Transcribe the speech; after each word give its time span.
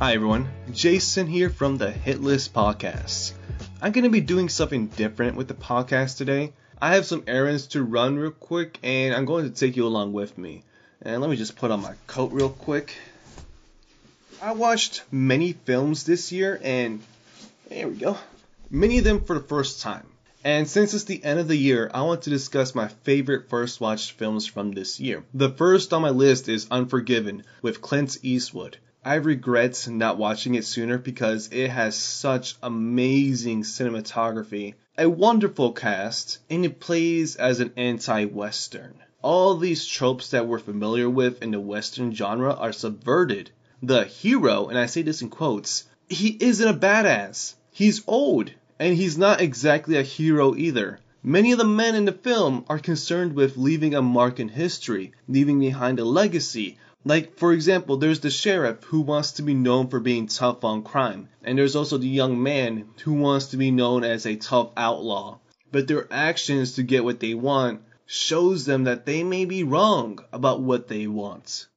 Hi 0.00 0.14
everyone, 0.14 0.48
Jason 0.72 1.26
here 1.26 1.50
from 1.50 1.76
the 1.76 1.90
Hit 1.90 2.22
List 2.22 2.54
Podcast. 2.54 3.32
I'm 3.82 3.92
going 3.92 4.04
to 4.04 4.08
be 4.08 4.22
doing 4.22 4.48
something 4.48 4.86
different 4.86 5.36
with 5.36 5.46
the 5.46 5.52
podcast 5.52 6.16
today. 6.16 6.54
I 6.80 6.94
have 6.94 7.04
some 7.04 7.24
errands 7.26 7.66
to 7.66 7.82
run 7.82 8.16
real 8.16 8.30
quick 8.30 8.78
and 8.82 9.14
I'm 9.14 9.26
going 9.26 9.44
to 9.44 9.54
take 9.54 9.76
you 9.76 9.86
along 9.86 10.14
with 10.14 10.38
me. 10.38 10.64
And 11.02 11.20
let 11.20 11.28
me 11.28 11.36
just 11.36 11.54
put 11.54 11.70
on 11.70 11.82
my 11.82 11.92
coat 12.06 12.32
real 12.32 12.48
quick. 12.48 12.94
I 14.40 14.52
watched 14.52 15.02
many 15.12 15.52
films 15.52 16.04
this 16.04 16.32
year 16.32 16.58
and 16.62 17.02
there 17.68 17.86
we 17.86 17.96
go. 17.96 18.16
Many 18.70 18.96
of 18.96 19.04
them 19.04 19.22
for 19.22 19.34
the 19.34 19.46
first 19.46 19.82
time. 19.82 20.06
And 20.42 20.66
since 20.66 20.94
it's 20.94 21.04
the 21.04 21.22
end 21.22 21.40
of 21.40 21.48
the 21.48 21.56
year, 21.56 21.90
I 21.92 22.00
want 22.00 22.22
to 22.22 22.30
discuss 22.30 22.74
my 22.74 22.88
favorite 22.88 23.50
first 23.50 23.82
watched 23.82 24.12
films 24.12 24.46
from 24.46 24.72
this 24.72 24.98
year. 24.98 25.24
The 25.34 25.50
first 25.50 25.92
on 25.92 26.00
my 26.00 26.08
list 26.08 26.48
is 26.48 26.68
Unforgiven 26.70 27.42
with 27.60 27.82
Clint 27.82 28.16
Eastwood. 28.22 28.78
I 29.02 29.14
regret 29.14 29.88
not 29.88 30.18
watching 30.18 30.56
it 30.56 30.66
sooner 30.66 30.98
because 30.98 31.48
it 31.52 31.70
has 31.70 31.96
such 31.96 32.56
amazing 32.62 33.62
cinematography, 33.62 34.74
a 34.98 35.08
wonderful 35.08 35.72
cast, 35.72 36.38
and 36.50 36.66
it 36.66 36.80
plays 36.80 37.34
as 37.36 37.60
an 37.60 37.72
anti-western. 37.78 38.96
All 39.22 39.56
these 39.56 39.86
tropes 39.86 40.32
that 40.32 40.46
we're 40.46 40.58
familiar 40.58 41.08
with 41.08 41.42
in 41.42 41.50
the 41.50 41.60
western 41.60 42.14
genre 42.14 42.52
are 42.52 42.72
subverted. 42.72 43.50
The 43.82 44.04
hero, 44.04 44.68
and 44.68 44.78
I 44.78 44.84
say 44.84 45.00
this 45.00 45.22
in 45.22 45.30
quotes, 45.30 45.84
he 46.10 46.36
isn't 46.38 46.68
a 46.68 46.74
badass. 46.74 47.54
He's 47.72 48.02
old, 48.06 48.50
and 48.78 48.94
he's 48.94 49.16
not 49.16 49.40
exactly 49.40 49.96
a 49.96 50.02
hero 50.02 50.54
either. 50.54 50.98
Many 51.22 51.52
of 51.52 51.58
the 51.58 51.64
men 51.64 51.94
in 51.94 52.04
the 52.04 52.12
film 52.12 52.66
are 52.68 52.78
concerned 52.78 53.32
with 53.32 53.56
leaving 53.56 53.94
a 53.94 54.02
mark 54.02 54.40
in 54.40 54.48
history, 54.48 55.12
leaving 55.26 55.58
behind 55.58 55.98
a 56.00 56.04
legacy, 56.04 56.76
like, 57.04 57.36
for 57.36 57.52
example, 57.52 57.96
there's 57.96 58.20
the 58.20 58.30
sheriff 58.30 58.84
who 58.84 59.00
wants 59.00 59.32
to 59.32 59.42
be 59.42 59.54
known 59.54 59.88
for 59.88 60.00
being 60.00 60.26
tough 60.26 60.64
on 60.64 60.82
crime, 60.82 61.28
and 61.42 61.58
there's 61.58 61.76
also 61.76 61.98
the 61.98 62.08
young 62.08 62.42
man 62.42 62.90
who 63.04 63.14
wants 63.14 63.46
to 63.46 63.56
be 63.56 63.70
known 63.70 64.04
as 64.04 64.26
a 64.26 64.36
tough 64.36 64.70
outlaw. 64.76 65.38
But 65.72 65.88
their 65.88 66.06
actions 66.12 66.74
to 66.74 66.82
get 66.82 67.04
what 67.04 67.20
they 67.20 67.34
want 67.34 67.82
shows 68.06 68.66
them 68.66 68.84
that 68.84 69.06
they 69.06 69.22
may 69.22 69.44
be 69.44 69.62
wrong 69.62 70.18
about 70.32 70.60
what 70.60 70.88
they 70.88 71.06
want. 71.06 71.68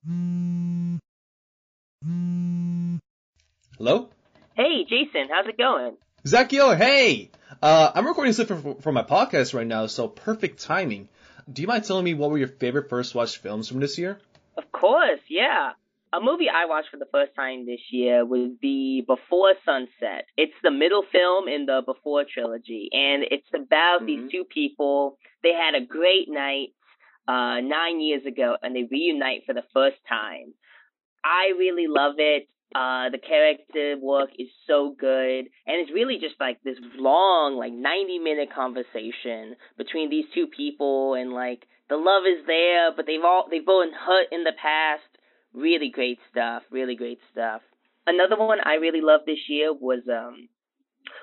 Hello? 3.78 4.10
Hey, 4.56 4.84
Jason, 4.84 5.30
how's 5.30 5.48
it 5.48 5.58
going? 5.58 5.96
Zackiel, 6.26 6.76
hey! 6.76 7.32
Uh, 7.62 7.92
I'm 7.94 8.08
recording 8.08 8.34
something 8.34 8.62
for, 8.62 8.82
for 8.82 8.92
my 8.92 9.04
podcast 9.04 9.54
right 9.54 9.68
now, 9.68 9.86
so 9.86 10.08
perfect 10.08 10.62
timing. 10.62 11.08
Do 11.52 11.62
you 11.62 11.68
mind 11.68 11.84
telling 11.86 12.04
me 12.04 12.14
what 12.14 12.32
were 12.32 12.38
your 12.38 12.48
favorite 12.48 12.90
first 12.90 13.14
watch 13.14 13.38
films 13.38 13.68
from 13.70 13.80
this 13.80 13.98
year? 13.98 14.20
Of 14.58 14.72
course, 14.72 15.20
yeah. 15.30 15.72
A 16.14 16.22
movie 16.22 16.48
I 16.48 16.66
watched 16.66 16.90
for 16.92 16.98
the 16.98 17.10
first 17.12 17.34
time 17.36 17.66
this 17.66 17.82
year 17.90 18.24
would 18.24 18.60
be 18.60 19.02
Before 19.02 19.54
Sunset. 19.66 20.26
It's 20.38 20.54
the 20.62 20.70
middle 20.70 21.04
film 21.12 21.48
in 21.48 21.66
the 21.66 21.82
Before 21.84 22.24
trilogy, 22.24 22.90
and 22.92 23.24
it's 23.32 23.48
about 23.54 24.02
mm-hmm. 24.02 24.06
these 24.06 24.32
two 24.32 24.44
people. 24.44 25.18
They 25.42 25.54
had 25.54 25.74
a 25.74 25.84
great 25.84 26.30
night 26.30 26.70
uh, 27.28 27.62
nine 27.62 28.00
years 28.00 28.26
ago, 28.28 28.58
and 28.62 28.76
they 28.76 28.84
reunite 28.84 29.46
for 29.48 29.54
the 29.54 29.64
first 29.74 29.98
time. 30.08 30.54
I 31.24 31.58
really 31.58 31.88
love 31.88 32.16
it. 32.20 32.48
Uh, 32.76 33.10
the 33.10 33.20
character 33.20 33.98
work 34.00 34.30
is 34.38 34.50
so 34.68 34.96
good, 35.00 35.46
and 35.66 35.82
it's 35.82 35.92
really 35.92 36.20
just 36.20 36.36
like 36.40 36.62
this 36.64 36.78
long, 36.96 37.56
like 37.56 37.74
90 37.74 38.20
minute 38.20 38.50
conversation 38.54 39.56
between 39.78 40.10
these 40.10 40.26
two 40.34 40.46
people, 40.48 41.16
and 41.16 41.34
like 41.34 41.68
the 41.90 41.98
love 41.98 42.24
is 42.26 42.46
there, 42.46 42.92
but 42.96 43.06
they've 43.06 43.24
all 43.24 43.48
they've 43.50 43.66
both 43.66 43.94
hurt 43.94 44.28
in 44.32 44.44
the 44.44 44.54
past. 44.60 45.04
Really 45.54 45.90
great 45.90 46.20
stuff. 46.32 46.64
Really 46.72 46.96
great 46.96 47.20
stuff. 47.32 47.62
Another 48.08 48.38
one 48.38 48.60
I 48.64 48.76
really 48.76 49.02
loved 49.02 49.26
this 49.26 49.48
year 49.48 49.74
was 49.74 50.04
um 50.10 50.50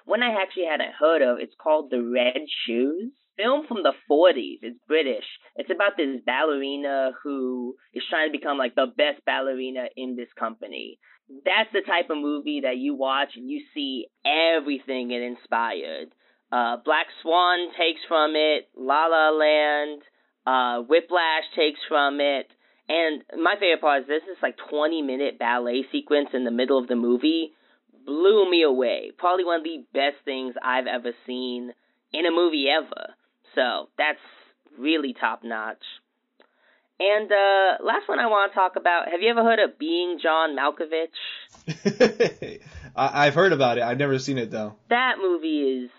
one 0.05 0.23
I 0.23 0.43
actually 0.43 0.67
hadn't 0.71 0.95
heard 0.99 1.23
of. 1.23 1.39
It's 1.41 1.55
called 1.61 1.91
The 1.91 2.03
Red 2.03 2.43
Shoes. 2.67 3.13
Film 3.37 3.67
from 3.67 3.83
the 3.83 3.95
40s. 4.11 4.59
It's 4.61 4.79
British. 4.87 5.25
It's 5.57 5.71
about 5.71 5.97
this 5.97 6.21
ballerina 6.27 7.13
who 7.23 7.75
is 7.95 8.03
trying 8.11 8.29
to 8.31 8.39
become 8.39 8.59
like 8.59 8.75
the 8.75 8.87
best 8.87 9.25
ballerina 9.25 9.87
in 9.97 10.15
this 10.15 10.29
company. 10.39 10.99
That's 11.45 11.71
the 11.73 11.81
type 11.81 12.11
of 12.11 12.19
movie 12.19 12.61
that 12.65 12.77
you 12.77 12.95
watch 12.95 13.31
and 13.37 13.49
you 13.49 13.63
see 13.73 14.09
everything 14.27 15.11
it 15.11 15.23
inspired. 15.23 16.09
Uh, 16.53 16.79
Black 16.85 17.07
Swan 17.23 17.71
takes 17.79 18.01
from 18.09 18.33
it. 18.35 18.69
La 18.77 19.07
La 19.07 19.31
Land. 19.31 20.03
Uh, 20.47 20.81
Whiplash 20.81 21.45
takes 21.57 21.81
from 21.89 22.21
it. 22.21 22.49
And 22.89 23.23
my 23.41 23.55
favorite 23.55 23.81
part 23.81 24.03
is 24.03 24.09
this 24.09 24.23
is 24.25 24.39
like 24.43 24.57
20 24.69 25.03
minute 25.03 25.39
ballet 25.39 25.85
sequence 25.93 26.31
in 26.35 26.45
the 26.45 26.51
middle 26.51 26.79
of 26.79 26.89
the 26.89 26.97
movie 26.97 27.53
blew 28.05 28.51
me 28.51 28.63
away. 28.63 29.13
Probably 29.17 29.45
one 29.45 29.61
of 29.61 29.65
the 29.65 29.85
best 29.93 30.17
things 30.25 30.55
I've 30.63 30.87
ever 30.87 31.13
seen 31.27 31.73
in 32.13 32.27
a 32.27 32.31
movie 32.31 32.67
ever. 32.69 33.15
So 33.55 33.89
that's 33.97 34.19
really 34.79 35.15
top 35.19 35.45
notch. 35.45 35.85
And 36.99 37.31
uh, 37.33 37.83
last 37.85 38.09
one 38.09 38.19
I 38.19 38.27
want 38.27 38.53
to 38.53 38.55
talk 38.55 38.77
about. 38.77 39.09
Have 39.11 39.23
you 39.23 39.31
ever 39.31 39.43
heard 39.43 39.59
of 39.59 39.79
Being 39.79 40.19
John 40.23 40.57
Malkovich? 40.57 41.09
I've 42.97 43.35
heard 43.35 43.53
about 43.53 43.79
it. 43.79 43.85
I've 43.85 43.99
never 43.99 44.19
seen 44.19 44.37
it 44.37 44.51
though. 44.51 44.75
That 44.91 45.15
movie 45.19 45.85
is 45.85 45.91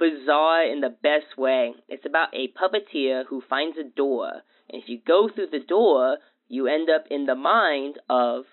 bizarre 0.00 0.64
in 0.64 0.80
the 0.80 0.88
best 0.88 1.36
way. 1.36 1.74
It's 1.88 2.06
about 2.06 2.34
a 2.34 2.48
puppeteer 2.48 3.24
who 3.28 3.42
finds 3.48 3.76
a 3.78 3.84
door, 3.84 4.30
and 4.68 4.82
if 4.82 4.88
you 4.88 4.98
go 5.06 5.28
through 5.32 5.48
the 5.52 5.60
door, 5.60 6.16
you 6.48 6.66
end 6.66 6.88
up 6.90 7.04
in 7.10 7.26
the 7.26 7.34
mind 7.34 8.00
of 8.08 8.44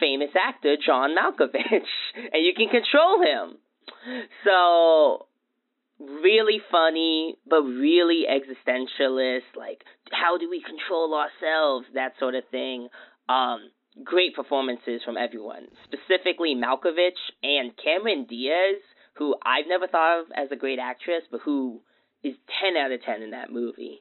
famous 0.00 0.30
actor 0.38 0.76
John 0.84 1.16
Malkovich, 1.16 1.90
and 2.32 2.44
you 2.44 2.54
can 2.56 2.68
control 2.68 3.20
him. 3.20 3.58
So, 4.44 5.26
really 5.98 6.60
funny, 6.70 7.36
but 7.48 7.62
really 7.62 8.24
existentialist. 8.30 9.56
Like, 9.56 9.82
how 10.12 10.38
do 10.38 10.48
we 10.48 10.62
control 10.62 11.14
ourselves? 11.14 11.86
That 11.94 12.12
sort 12.18 12.34
of 12.34 12.44
thing. 12.50 12.88
Um, 13.28 13.70
great 14.04 14.34
performances 14.34 15.02
from 15.04 15.16
everyone, 15.16 15.66
specifically 15.84 16.54
Malkovich 16.54 17.18
and 17.42 17.72
Cameron 17.82 18.26
Diaz 18.28 18.80
who 19.18 19.34
I've 19.42 19.66
never 19.66 19.86
thought 19.86 20.20
of 20.20 20.26
as 20.34 20.50
a 20.50 20.56
great 20.56 20.78
actress, 20.78 21.24
but 21.30 21.40
who 21.40 21.80
is 22.22 22.34
10 22.62 22.76
out 22.76 22.92
of 22.92 23.02
10 23.02 23.22
in 23.22 23.30
that 23.32 23.52
movie. 23.52 24.00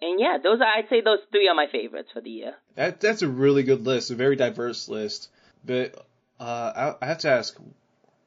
And 0.00 0.20
yeah, 0.20 0.38
those 0.42 0.60
are, 0.60 0.66
I'd 0.66 0.88
say 0.90 1.00
those 1.00 1.20
three 1.30 1.48
are 1.48 1.54
my 1.54 1.66
favorites 1.70 2.10
for 2.12 2.20
the 2.20 2.30
year. 2.30 2.54
That 2.74 3.00
that's 3.00 3.22
a 3.22 3.28
really 3.28 3.62
good 3.62 3.86
list, 3.86 4.10
a 4.10 4.14
very 4.14 4.36
diverse 4.36 4.88
list. 4.88 5.28
But 5.64 5.94
uh, 6.40 6.94
I, 7.00 7.04
I 7.04 7.06
have 7.06 7.18
to 7.18 7.30
ask, 7.30 7.56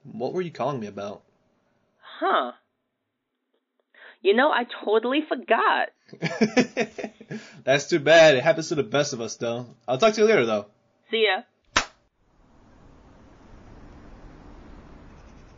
what 0.04 0.34
were 0.34 0.42
you 0.42 0.52
calling 0.52 0.80
me 0.80 0.88
about? 0.88 1.22
Huh. 2.20 2.54
You 4.22 4.34
know, 4.34 4.50
I 4.50 4.66
totally 4.84 5.22
forgot. 5.28 5.90
That's 7.64 7.88
too 7.88 8.00
bad. 8.00 8.36
It 8.36 8.44
happens 8.44 8.70
to 8.70 8.76
the 8.76 8.84
best 8.84 9.14
of 9.14 9.22
us, 9.22 9.36
though. 9.36 9.68
I'll 9.88 10.00
talk 10.00 10.14
to 10.16 10.22
you 10.22 10.28
later, 10.28 10.46
though. 10.46 10.66
See 11.12 11.28
ya. 11.28 11.44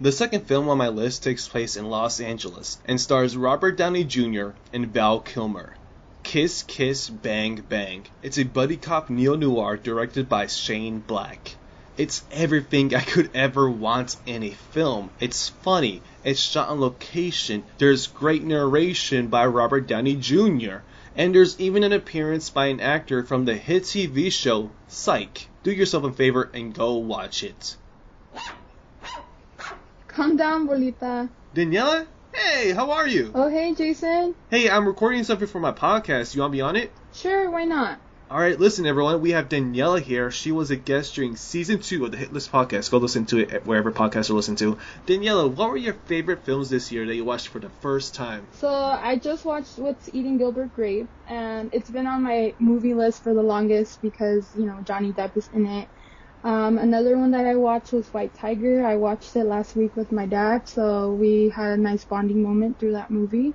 The 0.02 0.14
second 0.14 0.48
film 0.48 0.70
on 0.70 0.78
my 0.78 0.88
list 0.88 1.24
takes 1.24 1.50
place 1.50 1.76
in 1.76 1.90
Los 1.90 2.22
Angeles 2.22 2.78
and 2.86 3.02
stars 3.02 3.36
Robert 3.36 3.76
Downey 3.76 4.06
Jr. 4.06 4.52
and 4.72 4.94
Val 4.94 5.20
Kilmer. 5.20 5.76
Kiss 6.24 6.64
Kiss 6.64 7.10
Bang 7.10 7.66
Bang. 7.68 8.06
It's 8.24 8.38
a 8.38 8.44
buddy 8.44 8.78
cop 8.78 9.10
neo 9.10 9.36
noir 9.36 9.76
directed 9.76 10.30
by 10.30 10.48
Shane 10.48 11.00
Black. 11.06 11.58
It's 11.98 12.24
everything 12.32 12.96
I 12.96 13.02
could 13.02 13.30
ever 13.34 13.70
want 13.70 14.16
in 14.26 14.42
a 14.44 14.52
film. 14.52 15.10
It's 15.20 15.50
funny, 15.50 16.02
it's 16.24 16.40
shot 16.40 16.70
on 16.70 16.80
location, 16.80 17.66
there's 17.78 18.08
great 18.08 18.46
narration 18.46 19.28
by 19.28 19.48
Robert 19.48 19.86
Downey 19.86 20.16
Jr., 20.16 20.78
and 21.18 21.36
there's 21.36 21.60
even 21.60 21.84
an 21.84 21.92
appearance 21.92 22.50
by 22.50 22.68
an 22.68 22.80
actor 22.80 23.26
from 23.26 23.44
the 23.44 23.58
hit 23.58 23.84
TV 23.84 24.32
show 24.32 24.72
Psych. 24.88 25.50
Do 25.64 25.72
yourself 25.72 26.06
a 26.06 26.14
favor 26.14 26.50
and 26.54 26.74
go 26.74 26.94
watch 26.94 27.44
it. 27.44 27.76
Calm 30.20 30.36
down, 30.36 30.68
Bolita. 30.68 31.30
Daniela? 31.56 32.06
Hey, 32.36 32.74
how 32.74 32.92
are 32.92 33.08
you? 33.08 33.32
Oh, 33.34 33.48
hey, 33.48 33.74
Jason. 33.74 34.36
Hey, 34.50 34.70
I'm 34.70 34.86
recording 34.86 35.24
something 35.24 35.48
for 35.48 35.62
my 35.62 35.72
podcast. 35.72 36.36
You 36.36 36.42
want 36.42 36.52
to 36.52 36.58
be 36.58 36.62
on 36.62 36.76
it? 36.76 36.92
Sure, 37.14 37.50
why 37.50 37.64
not? 37.64 38.02
All 38.30 38.38
right, 38.38 38.60
listen, 38.60 38.86
everyone. 38.86 39.22
We 39.22 39.32
have 39.32 39.48
Daniela 39.48 40.02
here. 40.02 40.30
She 40.30 40.52
was 40.52 40.72
a 40.72 40.76
guest 40.76 41.16
during 41.16 41.38
season 41.38 41.80
two 41.80 42.04
of 42.04 42.12
the 42.12 42.18
Hit 42.18 42.34
List 42.34 42.52
podcast. 42.52 42.92
Go 42.92 42.98
listen 42.98 43.28
to 43.28 43.40
it 43.40 43.66
wherever 43.66 43.94
podcasts 43.94 44.30
are 44.30 44.34
listened 44.34 44.58
to. 44.58 44.78
Daniela, 45.08 45.50
what 45.50 45.70
were 45.70 45.78
your 45.78 45.94
favorite 45.94 46.44
films 46.44 46.70
this 46.70 46.92
year 46.92 47.06
that 47.06 47.16
you 47.16 47.24
watched 47.24 47.48
for 47.48 47.60
the 47.60 47.70
first 47.70 48.14
time? 48.14 48.46
So 48.52 48.68
I 48.68 49.16
just 49.16 49.46
watched 49.46 49.78
What's 49.78 50.10
Eating 50.10 50.38
Gilbert 50.38 50.74
Grape, 50.76 51.08
and 51.30 51.74
it's 51.74 51.90
been 51.90 52.08
on 52.08 52.24
my 52.24 52.54
movie 52.60 52.94
list 52.94 53.24
for 53.24 53.34
the 53.34 53.42
longest 53.42 54.02
because 54.02 54.54
you 54.54 54.66
know 54.66 54.82
Johnny 54.84 55.14
Depp 55.14 55.38
is 55.38 55.50
in 55.54 55.66
it. 55.66 55.88
Um, 56.44 56.78
another 56.78 57.18
one 57.18 57.32
that 57.32 57.46
I 57.46 57.56
watched 57.56 57.92
was 57.92 58.08
White 58.08 58.34
Tiger. 58.36 58.86
I 58.86 58.96
watched 58.96 59.36
it 59.36 59.46
last 59.46 59.76
week 59.76 59.96
with 59.96 60.12
my 60.12 60.26
dad, 60.26 60.68
so 60.68 61.14
we 61.14 61.50
had 61.50 61.72
a 61.72 61.78
nice 61.78 62.06
bonding 62.06 62.42
moment 62.42 62.80
through 62.80 62.94
that 62.94 63.12
movie. 63.12 63.54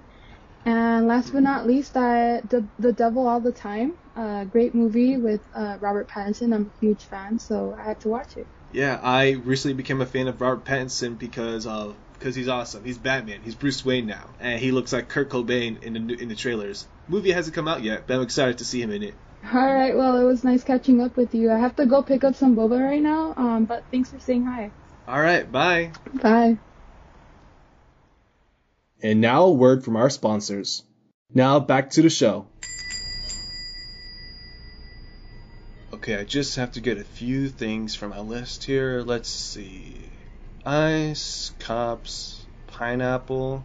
And 0.67 1.07
last 1.07 1.33
but 1.33 1.43
not 1.43 1.67
least, 1.67 1.97
I 1.97 2.41
the 2.41 2.65
the 2.79 2.93
Devil 2.93 3.27
All 3.27 3.41
the 3.41 3.53
Time. 3.53 3.95
Uh, 4.17 4.45
great 4.45 4.75
movie 4.75 5.17
with 5.17 5.41
uh, 5.55 5.77
Robert 5.81 6.09
Pattinson. 6.09 6.55
I'm 6.55 6.71
a 6.75 6.81
huge 6.81 7.05
fan, 7.05 7.39
so 7.39 7.77
I 7.79 7.85
had 7.85 8.01
to 8.01 8.09
watch 8.09 8.37
it. 8.37 8.47
Yeah, 8.73 8.99
I 9.03 9.33
recently 9.33 9.75
became 9.75 10.01
a 10.01 10.07
fan 10.07 10.29
of 10.29 10.41
Robert 10.41 10.65
Pattinson 10.65 11.19
because 11.19 11.67
of 11.67 11.95
because 12.19 12.35
he's 12.35 12.49
awesome. 12.49 12.85
He's 12.85 12.99
Batman. 12.99 13.41
He's 13.43 13.55
Bruce 13.55 13.85
Wayne 13.85 14.07
now, 14.07 14.31
and 14.41 14.59
he 14.61 14.73
looks 14.73 14.93
like 14.93 15.09
Kurt 15.09 15.31
Cobain 15.31 15.83
in 15.83 15.93
the 15.93 16.15
in 16.15 16.29
the 16.29 16.35
trailers. 16.35 16.87
Movie 17.09 17.33
hasn't 17.33 17.55
come 17.55 17.69
out 17.69 17.83
yet, 17.83 18.07
but 18.07 18.15
I'm 18.17 18.23
excited 18.23 18.59
to 18.59 18.65
see 18.65 18.81
him 18.81 18.91
in 18.91 19.03
it. 19.03 19.15
All 19.53 19.75
right, 19.75 19.97
well, 19.97 20.19
it 20.19 20.25
was 20.25 20.43
nice 20.43 20.65
catching 20.65 21.03
up 21.03 21.17
with 21.17 21.35
you. 21.35 21.53
I 21.53 21.59
have 21.59 21.77
to 21.77 21.87
go 21.87 22.03
pick 22.03 22.25
up 22.25 22.35
some 22.35 22.57
boba 22.57 22.83
right 22.83 23.03
now, 23.03 23.35
um, 23.37 23.67
but 23.67 23.85
thanks 23.91 24.11
for 24.11 24.19
saying 24.19 24.45
hi. 24.47 24.71
All 25.07 25.21
right, 25.21 25.51
bye. 25.51 25.93
Bye. 26.15 26.59
And 29.03 29.21
now 29.21 29.45
a 29.45 29.53
word 29.53 29.85
from 29.85 29.97
our 29.97 30.09
sponsors. 30.09 30.83
Now 31.33 31.61
back 31.61 31.91
to 31.91 32.03
the 32.03 32.11
show. 32.11 32.47
Okay, 35.93 36.17
I 36.17 36.25
just 36.25 36.57
have 36.57 36.73
to 36.73 36.81
get 36.81 36.99
a 36.99 37.05
few 37.05 37.49
things 37.49 37.95
from 37.95 38.11
my 38.11 38.21
list 38.21 38.65
here. 38.65 39.03
Let's 39.03 39.29
see. 39.29 40.01
Ice, 40.65 41.53
cups, 41.59 42.45
pineapple. 42.67 43.63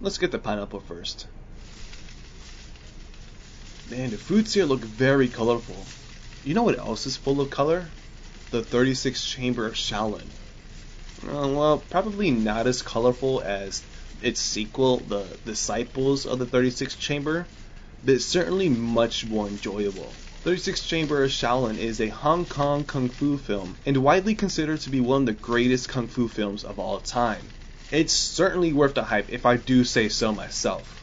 Let's 0.00 0.18
get 0.18 0.30
the 0.30 0.38
pineapple 0.38 0.80
first. 0.80 1.26
Man, 3.90 4.10
the 4.10 4.18
fruits 4.18 4.52
here 4.52 4.66
look 4.66 4.80
very 4.80 5.28
colorful. 5.28 5.76
You 6.44 6.52
know 6.52 6.62
what 6.62 6.78
else 6.78 7.06
is 7.06 7.16
full 7.16 7.40
of 7.40 7.48
color? 7.48 7.86
The 8.50 8.62
36 8.62 9.24
Chamber 9.26 9.66
of 9.66 9.74
Shaolin. 9.74 10.28
Uh, 11.24 11.48
well, 11.48 11.82
probably 11.88 12.30
not 12.30 12.66
as 12.66 12.82
colorful 12.82 13.40
as 13.40 13.82
its 14.22 14.40
sequel, 14.40 14.98
The 14.98 15.24
Disciples 15.46 16.26
of 16.26 16.38
the 16.38 16.44
36 16.44 16.96
Chamber, 16.96 17.46
but 18.04 18.14
it's 18.16 18.26
certainly 18.26 18.68
much 18.68 19.24
more 19.24 19.48
enjoyable. 19.48 20.12
36 20.44 20.82
Chamber 20.82 21.24
of 21.24 21.30
Shaolin 21.30 21.78
is 21.78 22.00
a 22.00 22.08
Hong 22.08 22.44
Kong 22.44 22.84
kung 22.84 23.08
fu 23.08 23.38
film 23.38 23.74
and 23.86 23.96
widely 23.96 24.34
considered 24.34 24.80
to 24.80 24.90
be 24.90 25.00
one 25.00 25.22
of 25.22 25.26
the 25.26 25.32
greatest 25.32 25.88
kung 25.88 26.08
fu 26.08 26.28
films 26.28 26.62
of 26.62 26.78
all 26.78 27.00
time. 27.00 27.42
It's 27.90 28.12
certainly 28.12 28.74
worth 28.74 28.94
the 28.94 29.04
hype 29.04 29.32
if 29.32 29.46
I 29.46 29.56
do 29.56 29.82
say 29.82 30.10
so 30.10 30.30
myself. 30.32 30.94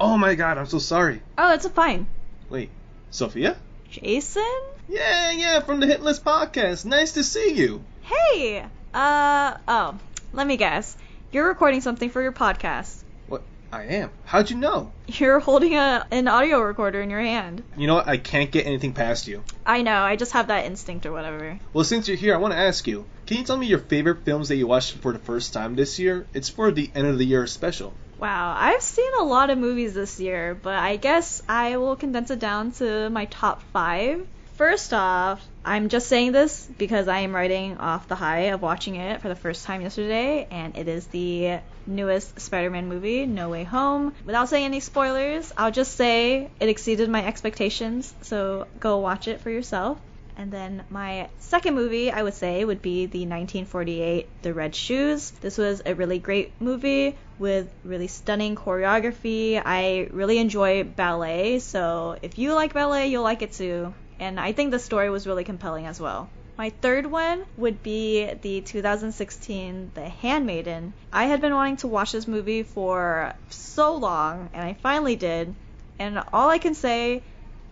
Oh 0.00 0.18
my 0.18 0.34
god, 0.34 0.58
I'm 0.58 0.66
so 0.66 0.78
sorry. 0.78 1.22
Oh, 1.38 1.54
it's 1.54 1.68
fine. 1.68 2.08
Wait, 2.50 2.70
Sophia? 3.10 3.56
Jason? 3.90 4.42
Yeah, 4.88 5.30
yeah, 5.30 5.60
from 5.60 5.78
the 5.78 5.86
Hit 5.86 6.02
List 6.02 6.24
podcast. 6.24 6.84
Nice 6.84 7.12
to 7.12 7.22
see 7.22 7.54
you. 7.54 7.84
Hey! 8.02 8.64
Uh, 8.92 9.56
oh, 9.68 9.94
let 10.32 10.46
me 10.48 10.56
guess. 10.56 10.96
You're 11.30 11.46
recording 11.46 11.80
something 11.80 12.10
for 12.10 12.20
your 12.20 12.32
podcast. 12.32 13.02
What? 13.28 13.42
I 13.72 13.84
am. 13.84 14.10
How'd 14.24 14.50
you 14.50 14.56
know? 14.56 14.90
You're 15.06 15.38
holding 15.38 15.76
a 15.76 16.06
an 16.10 16.26
audio 16.26 16.60
recorder 16.60 17.00
in 17.00 17.08
your 17.08 17.20
hand. 17.20 17.62
You 17.76 17.86
know 17.86 17.94
what? 17.94 18.08
I 18.08 18.16
can't 18.16 18.50
get 18.50 18.66
anything 18.66 18.94
past 18.94 19.28
you. 19.28 19.44
I 19.64 19.82
know, 19.82 20.02
I 20.02 20.16
just 20.16 20.32
have 20.32 20.48
that 20.48 20.66
instinct 20.66 21.06
or 21.06 21.12
whatever. 21.12 21.60
Well, 21.72 21.84
since 21.84 22.08
you're 22.08 22.16
here, 22.16 22.34
I 22.34 22.38
want 22.38 22.52
to 22.52 22.58
ask 22.58 22.86
you 22.88 23.06
can 23.26 23.38
you 23.38 23.44
tell 23.44 23.56
me 23.56 23.66
your 23.66 23.78
favorite 23.78 24.24
films 24.24 24.48
that 24.48 24.56
you 24.56 24.66
watched 24.66 24.96
for 24.98 25.12
the 25.12 25.18
first 25.20 25.52
time 25.52 25.76
this 25.76 26.00
year? 26.00 26.26
It's 26.34 26.48
for 26.48 26.72
the 26.72 26.90
end 26.94 27.06
of 27.06 27.16
the 27.16 27.24
year 27.24 27.46
special. 27.46 27.94
Wow, 28.24 28.56
I've 28.58 28.80
seen 28.80 29.10
a 29.20 29.22
lot 29.22 29.50
of 29.50 29.58
movies 29.58 29.92
this 29.92 30.18
year, 30.18 30.54
but 30.54 30.76
I 30.76 30.96
guess 30.96 31.42
I 31.46 31.76
will 31.76 31.94
condense 31.94 32.30
it 32.30 32.38
down 32.38 32.72
to 32.80 33.10
my 33.10 33.26
top 33.26 33.60
five. 33.64 34.26
First 34.54 34.94
off, 34.94 35.46
I'm 35.62 35.90
just 35.90 36.08
saying 36.08 36.32
this 36.32 36.66
because 36.78 37.06
I 37.06 37.18
am 37.18 37.34
writing 37.34 37.76
off 37.76 38.08
the 38.08 38.14
high 38.14 38.54
of 38.54 38.62
watching 38.62 38.96
it 38.96 39.20
for 39.20 39.28
the 39.28 39.34
first 39.36 39.66
time 39.66 39.82
yesterday, 39.82 40.48
and 40.50 40.74
it 40.74 40.88
is 40.88 41.06
the 41.08 41.58
newest 41.86 42.40
Spider 42.40 42.70
Man 42.70 42.88
movie, 42.88 43.26
No 43.26 43.50
Way 43.50 43.64
Home. 43.64 44.14
Without 44.24 44.48
saying 44.48 44.64
any 44.64 44.80
spoilers, 44.80 45.52
I'll 45.54 45.70
just 45.70 45.94
say 45.94 46.50
it 46.58 46.68
exceeded 46.70 47.10
my 47.10 47.26
expectations, 47.26 48.14
so 48.22 48.68
go 48.80 49.00
watch 49.00 49.28
it 49.28 49.42
for 49.42 49.50
yourself. 49.50 49.98
And 50.36 50.50
then 50.50 50.84
my 50.90 51.28
second 51.38 51.74
movie, 51.74 52.10
I 52.10 52.22
would 52.22 52.34
say, 52.34 52.64
would 52.64 52.82
be 52.82 53.06
the 53.06 53.20
1948 53.20 54.28
The 54.42 54.52
Red 54.52 54.74
Shoes. 54.74 55.30
This 55.40 55.56
was 55.56 55.82
a 55.86 55.94
really 55.94 56.18
great 56.18 56.52
movie 56.60 57.16
with 57.38 57.72
really 57.84 58.08
stunning 58.08 58.56
choreography. 58.56 59.62
I 59.64 60.08
really 60.10 60.38
enjoy 60.38 60.84
ballet, 60.84 61.60
so 61.60 62.16
if 62.22 62.38
you 62.38 62.54
like 62.54 62.74
ballet, 62.74 63.08
you'll 63.08 63.22
like 63.22 63.42
it 63.42 63.52
too. 63.52 63.94
And 64.18 64.38
I 64.40 64.52
think 64.52 64.70
the 64.70 64.78
story 64.78 65.10
was 65.10 65.26
really 65.26 65.44
compelling 65.44 65.86
as 65.86 66.00
well. 66.00 66.28
My 66.56 66.70
third 66.70 67.06
one 67.06 67.44
would 67.56 67.82
be 67.82 68.32
the 68.42 68.60
2016 68.60 69.90
The 69.94 70.08
Handmaiden. 70.08 70.92
I 71.12 71.24
had 71.24 71.40
been 71.40 71.54
wanting 71.54 71.78
to 71.78 71.88
watch 71.88 72.12
this 72.12 72.28
movie 72.28 72.62
for 72.62 73.34
so 73.50 73.96
long, 73.96 74.50
and 74.54 74.64
I 74.64 74.74
finally 74.74 75.16
did. 75.16 75.52
And 75.98 76.22
all 76.32 76.48
I 76.48 76.58
can 76.58 76.74
say 76.74 77.22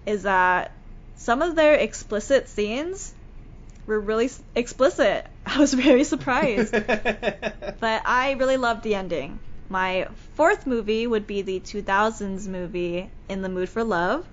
is 0.04 0.24
that 0.24 0.72
some 1.16 1.42
of 1.42 1.56
their 1.56 1.74
explicit 1.74 2.48
scenes 2.48 3.12
were 3.86 4.00
really 4.00 4.30
explicit. 4.54 5.26
I 5.46 5.58
was 5.58 5.74
very 5.74 6.04
surprised. 6.04 6.72
but 6.72 8.02
I 8.06 8.36
really 8.38 8.56
loved 8.56 8.82
the 8.82 8.94
ending. 8.94 9.40
My 9.68 10.08
fourth 10.34 10.66
movie 10.66 11.06
would 11.06 11.26
be 11.26 11.42
the 11.42 11.60
2000s 11.60 12.46
movie 12.46 13.10
In 13.28 13.42
the 13.42 13.48
Mood 13.48 13.68
for 13.68 13.84
Love. 13.84 14.26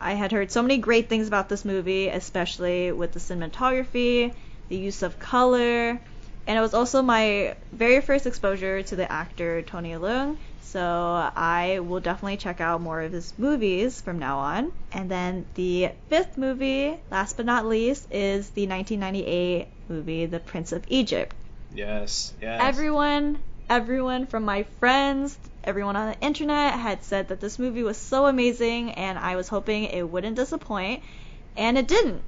I 0.00 0.12
had 0.14 0.32
heard 0.32 0.50
so 0.50 0.62
many 0.62 0.78
great 0.78 1.08
things 1.08 1.28
about 1.28 1.48
this 1.48 1.64
movie, 1.64 2.08
especially 2.08 2.92
with 2.92 3.12
the 3.12 3.20
cinematography, 3.20 4.34
the 4.68 4.76
use 4.76 5.02
of 5.02 5.18
color, 5.18 6.00
and 6.46 6.58
it 6.58 6.60
was 6.60 6.74
also 6.74 7.02
my 7.02 7.54
very 7.72 8.00
first 8.00 8.26
exposure 8.26 8.82
to 8.82 8.96
the 8.96 9.10
actor 9.10 9.62
Tony 9.62 9.92
Leung. 9.92 10.36
So 10.64 11.30
I 11.36 11.80
will 11.80 12.00
definitely 12.00 12.38
check 12.38 12.60
out 12.60 12.80
more 12.80 13.00
of 13.02 13.12
his 13.12 13.32
movies 13.38 14.00
from 14.00 14.18
now 14.18 14.38
on. 14.38 14.72
And 14.92 15.10
then 15.10 15.44
the 15.54 15.90
fifth 16.08 16.36
movie, 16.36 16.96
last 17.10 17.36
but 17.36 17.46
not 17.46 17.66
least, 17.66 18.08
is 18.10 18.50
the 18.50 18.66
1998 18.66 19.68
movie 19.88 20.26
The 20.26 20.40
Prince 20.40 20.72
of 20.72 20.84
Egypt. 20.88 21.36
Yes, 21.72 22.32
yes. 22.40 22.60
Everyone, 22.60 23.38
everyone 23.68 24.26
from 24.26 24.44
my 24.44 24.64
friends, 24.80 25.38
everyone 25.62 25.96
on 25.96 26.08
the 26.08 26.20
internet 26.20 26.74
had 26.74 27.04
said 27.04 27.28
that 27.28 27.40
this 27.40 27.58
movie 27.58 27.82
was 27.82 27.96
so 27.96 28.26
amazing 28.26 28.92
and 28.92 29.18
I 29.18 29.36
was 29.36 29.48
hoping 29.48 29.84
it 29.84 30.02
wouldn't 30.02 30.36
disappoint, 30.36 31.02
and 31.56 31.78
it 31.78 31.86
didn't. 31.86 32.22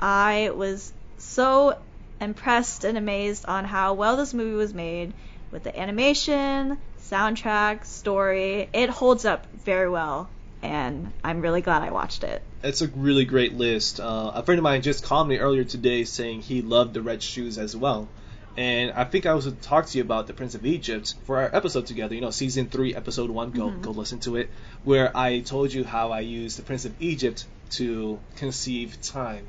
I 0.00 0.50
was 0.50 0.92
so 1.18 1.78
impressed 2.20 2.84
and 2.84 2.96
amazed 2.98 3.46
on 3.46 3.64
how 3.64 3.94
well 3.94 4.16
this 4.16 4.34
movie 4.34 4.56
was 4.56 4.74
made 4.74 5.12
with 5.54 5.62
the 5.62 5.80
animation, 5.80 6.76
soundtrack, 7.00 7.86
story. 7.86 8.68
It 8.74 8.90
holds 8.90 9.24
up 9.24 9.46
very 9.64 9.88
well, 9.88 10.28
and 10.62 11.12
I'm 11.22 11.40
really 11.40 11.62
glad 11.62 11.82
I 11.82 11.90
watched 11.90 12.24
it. 12.24 12.42
It's 12.62 12.82
a 12.82 12.88
really 12.88 13.24
great 13.24 13.54
list. 13.54 14.00
Uh, 14.00 14.32
a 14.34 14.42
friend 14.42 14.58
of 14.58 14.64
mine 14.64 14.82
just 14.82 15.04
called 15.04 15.28
me 15.28 15.38
earlier 15.38 15.64
today 15.64 16.04
saying 16.04 16.42
he 16.42 16.60
loved 16.60 16.92
the 16.92 17.02
Red 17.02 17.22
Shoes 17.22 17.56
as 17.56 17.76
well. 17.76 18.08
And 18.56 18.92
I 18.92 19.04
think 19.04 19.26
I 19.26 19.34
was 19.34 19.44
to 19.46 19.52
talk 19.52 19.86
to 19.86 19.98
you 19.98 20.04
about 20.04 20.26
the 20.26 20.32
Prince 20.32 20.54
of 20.54 20.66
Egypt 20.66 21.14
for 21.24 21.38
our 21.38 21.50
episode 21.52 21.86
together. 21.86 22.14
You 22.14 22.20
know, 22.20 22.30
season 22.30 22.66
three, 22.68 22.94
episode 22.94 23.30
one. 23.30 23.50
Go 23.50 23.70
Mhm. 23.70 23.82
go 23.82 23.90
listen 23.90 24.18
to 24.20 24.36
it, 24.36 24.50
where 24.84 25.16
I 25.16 25.40
told 25.40 25.72
you 25.72 25.84
how 25.84 26.10
I 26.12 26.20
used 26.20 26.58
the 26.58 26.62
Prince 26.62 26.84
of 26.84 26.94
Egypt 27.00 27.46
to 27.70 28.18
conceive 28.36 29.00
time. 29.02 29.44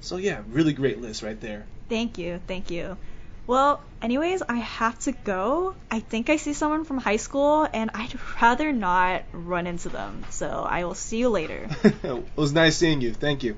So 0.00 0.16
yeah, 0.16 0.40
really 0.50 0.72
great 0.72 1.00
list 1.00 1.22
right 1.22 1.40
there. 1.40 1.66
Thank 1.88 2.18
you, 2.18 2.40
thank 2.46 2.70
you. 2.70 2.96
Well, 3.46 3.80
anyways, 4.00 4.42
I 4.48 4.56
have 4.56 4.98
to 5.00 5.12
go. 5.12 5.74
I 5.90 6.00
think 6.00 6.30
I 6.30 6.36
see 6.36 6.52
someone 6.52 6.84
from 6.84 6.98
high 6.98 7.16
school, 7.16 7.66
and 7.72 7.90
I'd 7.94 8.14
rather 8.40 8.72
not 8.72 9.22
run 9.32 9.66
into 9.66 9.88
them. 9.88 10.24
So 10.30 10.48
I 10.48 10.84
will 10.84 10.94
see 10.94 11.18
you 11.18 11.28
later. 11.28 11.68
it 11.82 12.24
was 12.36 12.52
nice 12.52 12.76
seeing 12.76 13.00
you. 13.00 13.12
Thank 13.12 13.42
you. 13.42 13.56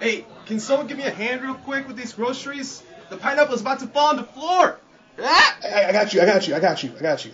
Hey, 0.00 0.24
can 0.46 0.60
someone 0.60 0.86
give 0.86 0.98
me 0.98 1.04
a 1.04 1.10
hand 1.10 1.42
real 1.42 1.54
quick 1.54 1.88
with 1.88 1.96
these 1.96 2.12
groceries? 2.12 2.82
The 3.08 3.16
pineapple 3.16 3.54
is 3.54 3.60
about 3.60 3.80
to 3.80 3.86
fall 3.86 4.10
on 4.10 4.16
the 4.16 4.24
floor. 4.24 4.78
Ah! 5.20 5.56
I, 5.64 5.84
I 5.86 5.92
got 5.92 6.12
you. 6.12 6.20
I 6.20 6.26
got 6.26 6.46
you. 6.46 6.54
I 6.54 6.60
got 6.60 6.82
you. 6.82 6.92
I 6.98 7.00
got 7.00 7.24
you. 7.24 7.32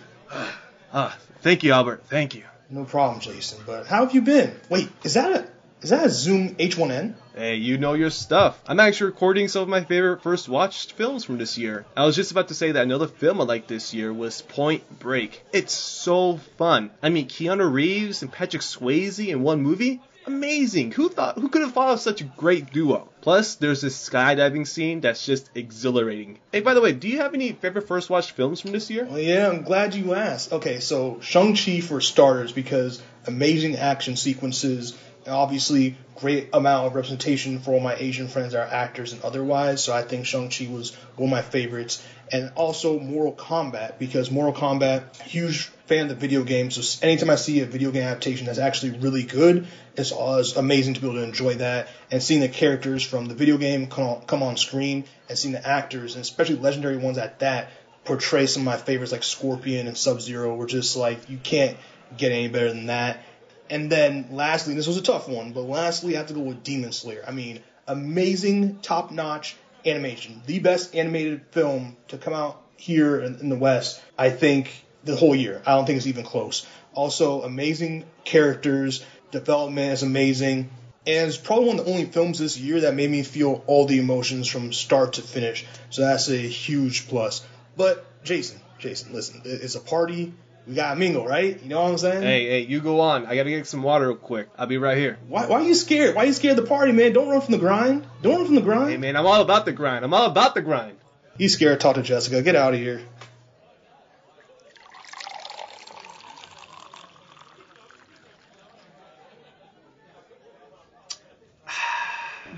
Ah, 0.93 1.17
thank 1.41 1.63
you, 1.63 1.73
Albert. 1.73 2.03
Thank 2.07 2.35
you. 2.35 2.43
No 2.69 2.85
problem, 2.85 3.19
Jason. 3.19 3.59
But 3.65 3.87
how 3.87 4.05
have 4.05 4.15
you 4.15 4.21
been? 4.21 4.55
Wait, 4.69 4.89
is 5.03 5.15
that 5.15 5.31
a 5.31 5.47
is 5.83 5.89
that 5.89 6.05
a 6.05 6.09
Zoom 6.09 6.55
H1n? 6.55 7.13
Hey, 7.35 7.55
you 7.55 7.77
know 7.77 7.93
your 7.93 8.09
stuff. 8.09 8.61
I'm 8.65 8.79
actually 8.79 9.07
recording 9.07 9.49
some 9.49 9.63
of 9.63 9.67
my 9.67 9.83
favorite 9.83 10.23
first 10.23 10.47
watched 10.47 10.93
films 10.93 11.25
from 11.25 11.37
this 11.37 11.57
year. 11.57 11.85
I 11.97 12.05
was 12.05 12.15
just 12.15 12.31
about 12.31 12.47
to 12.47 12.53
say 12.53 12.71
that 12.71 12.83
another 12.83 13.07
film 13.07 13.41
I 13.41 13.43
liked 13.43 13.67
this 13.67 13.93
year 13.93 14.13
was 14.13 14.41
Point 14.41 14.99
Break. 14.99 15.43
It's 15.51 15.73
so 15.73 16.37
fun. 16.57 16.91
I 17.01 17.09
mean, 17.09 17.27
Keanu 17.27 17.69
Reeves 17.71 18.21
and 18.21 18.31
Patrick 18.31 18.61
Swayze 18.61 19.27
in 19.27 19.43
one 19.43 19.61
movie? 19.61 19.99
Amazing. 20.25 20.93
Who 20.93 21.09
thought 21.09 21.37
who 21.37 21.49
could 21.49 21.63
have 21.63 21.73
thought 21.73 21.93
of 21.93 21.99
such 21.99 22.21
a 22.21 22.23
great 22.23 22.71
duo? 22.71 23.09
Plus, 23.19 23.55
there's 23.55 23.81
this 23.81 24.09
skydiving 24.09 24.65
scene 24.65 25.01
that's 25.01 25.25
just 25.25 25.49
exhilarating. 25.53 26.39
Hey, 26.53 26.61
by 26.61 26.75
the 26.75 26.81
way, 26.81 26.93
do 26.93 27.09
you 27.09 27.17
have 27.17 27.33
any 27.33 27.51
favorite 27.51 27.89
first 27.89 28.09
watched 28.09 28.31
films 28.31 28.61
from 28.61 28.71
this 28.71 28.89
year? 28.89 29.03
Well, 29.03 29.19
yeah, 29.19 29.49
I'm 29.49 29.63
glad 29.63 29.95
you 29.95 30.13
asked. 30.13 30.53
Okay, 30.53 30.79
so 30.79 31.19
Shang-Chi 31.19 31.81
for 31.81 31.99
starters 31.99 32.53
because 32.53 33.01
amazing 33.27 33.75
action 33.75 34.15
sequences, 34.15 34.97
obviously 35.27 35.95
great 36.15 36.49
amount 36.53 36.87
of 36.87 36.95
representation 36.95 37.59
for 37.59 37.73
all 37.73 37.79
my 37.79 37.95
Asian 37.95 38.27
friends 38.27 38.53
are 38.53 38.61
actors 38.61 39.13
and 39.13 39.21
otherwise. 39.23 39.83
So 39.83 39.93
I 39.93 40.03
think 40.03 40.25
Shang-Chi 40.25 40.67
was 40.67 40.95
one 41.15 41.29
of 41.29 41.31
my 41.31 41.41
favorites. 41.41 42.05
And 42.31 42.51
also 42.55 42.99
Mortal 42.99 43.33
Kombat, 43.33 43.99
because 43.99 44.31
Mortal 44.31 44.53
Kombat, 44.53 45.15
huge 45.21 45.65
fan 45.85 46.03
of 46.03 46.09
the 46.09 46.15
video 46.15 46.43
game. 46.43 46.71
So 46.71 47.05
anytime 47.05 47.29
I 47.29 47.35
see 47.35 47.59
a 47.59 47.65
video 47.65 47.91
game 47.91 48.03
adaptation 48.03 48.47
that's 48.47 48.59
actually 48.59 48.97
really 48.97 49.23
good, 49.23 49.67
it's 49.95 50.11
always 50.11 50.55
amazing 50.55 50.95
to 50.95 51.01
be 51.01 51.07
able 51.07 51.17
to 51.17 51.23
enjoy 51.23 51.55
that. 51.55 51.89
And 52.09 52.23
seeing 52.23 52.41
the 52.41 52.49
characters 52.49 53.03
from 53.03 53.25
the 53.25 53.35
video 53.35 53.57
game 53.57 53.87
come 53.87 54.05
on, 54.05 54.21
come 54.25 54.41
on 54.41 54.57
screen 54.57 55.03
and 55.29 55.37
seeing 55.37 55.53
the 55.53 55.67
actors, 55.67 56.15
and 56.15 56.21
especially 56.21 56.55
legendary 56.55 56.97
ones 56.97 57.17
at 57.17 57.39
that, 57.39 57.69
portray 58.05 58.47
some 58.47 58.61
of 58.61 58.65
my 58.65 58.77
favorites 58.77 59.11
like 59.11 59.23
Scorpion 59.23 59.87
and 59.87 59.97
Sub 59.97 60.19
Zero 60.21 60.55
were 60.55 60.65
just 60.65 60.97
like, 60.97 61.29
you 61.29 61.37
can't 61.37 61.77
get 62.17 62.31
any 62.31 62.47
better 62.47 62.69
than 62.69 62.87
that. 62.87 63.23
And 63.69 63.91
then 63.91 64.27
lastly, 64.31 64.73
this 64.73 64.87
was 64.87 64.97
a 64.97 65.01
tough 65.01 65.27
one, 65.27 65.53
but 65.53 65.61
lastly, 65.61 66.15
I 66.15 66.19
have 66.19 66.27
to 66.27 66.33
go 66.33 66.41
with 66.41 66.63
Demon 66.63 66.91
Slayer. 66.91 67.23
I 67.27 67.31
mean, 67.31 67.61
amazing, 67.87 68.79
top 68.79 69.11
notch 69.11 69.55
animation. 69.85 70.41
The 70.45 70.59
best 70.59 70.95
animated 70.95 71.41
film 71.51 71.97
to 72.09 72.17
come 72.17 72.33
out 72.33 72.61
here 72.77 73.19
in, 73.21 73.39
in, 73.39 73.49
the 73.49 73.55
West, 73.55 74.01
I 74.17 74.29
think, 74.29 74.85
the 75.03 75.15
whole 75.15 75.35
year. 75.35 75.61
I 75.65 75.75
don't 75.75 75.85
think 75.85 75.97
it's 75.97 76.07
even 76.07 76.23
close. 76.23 76.65
Also, 76.93 77.41
amazing 77.43 78.05
characters, 78.23 79.05
development 79.31 79.93
is 79.93 80.03
amazing. 80.03 80.69
And 81.05 81.27
it's 81.27 81.37
probably 81.37 81.67
one 81.67 81.79
of 81.79 81.85
the 81.85 81.91
only 81.91 82.05
films 82.05 82.39
this 82.39 82.57
year 82.57 82.81
that 82.81 82.95
made 82.95 83.09
me 83.09 83.23
feel 83.23 83.63
all 83.67 83.85
the 83.85 83.99
emotions 83.99 84.47
from 84.47 84.71
start 84.71 85.13
to 85.13 85.21
finish. 85.21 85.65
So 85.89 86.01
that's 86.01 86.29
a 86.29 86.37
huge 86.37 87.07
plus. 87.07 87.45
But 87.75 88.05
Jason, 88.23 88.59
Jason, 88.79 89.13
listen, 89.13 89.41
it's 89.43 89.75
a 89.75 89.81
party 89.81 90.33
we 90.67 90.75
gotta 90.75 90.97
mingle, 90.97 91.25
right? 91.25 91.61
You 91.61 91.69
know 91.69 91.81
what 91.81 91.91
I'm 91.91 91.97
saying? 91.97 92.21
Hey, 92.21 92.47
hey, 92.47 92.59
you 92.61 92.79
go 92.79 93.01
on. 93.01 93.25
I 93.25 93.35
gotta 93.35 93.49
get 93.49 93.67
some 93.67 93.83
water 93.83 94.07
real 94.07 94.17
quick. 94.17 94.49
I'll 94.57 94.67
be 94.67 94.77
right 94.77 94.97
here. 94.97 95.17
Why, 95.27 95.45
why 95.45 95.61
are 95.61 95.63
you 95.63 95.75
scared? 95.75 96.15
Why 96.15 96.23
are 96.23 96.25
you 96.25 96.33
scared 96.33 96.57
of 96.57 96.63
the 96.63 96.69
party, 96.69 96.91
man? 96.91 97.13
Don't 97.13 97.27
run 97.27 97.41
from 97.41 97.51
the 97.51 97.57
grind. 97.57 98.05
Don't 98.21 98.37
run 98.37 98.45
from 98.45 98.55
the 98.55 98.61
grind. 98.61 98.91
Hey, 98.91 98.97
man, 98.97 99.15
I'm 99.15 99.25
all 99.25 99.41
about 99.41 99.65
the 99.65 99.73
grind. 99.73 100.05
I'm 100.05 100.13
all 100.13 100.25
about 100.25 100.55
the 100.55 100.61
grind. 100.61 100.97
You 101.37 101.49
scared. 101.49 101.79
Talk 101.79 101.95
to 101.95 102.01
Jessica. 102.01 102.41
Get 102.41 102.55
out 102.55 102.73
of 102.73 102.79
here. 102.79 103.01